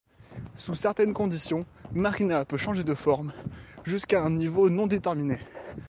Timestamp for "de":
2.83-2.95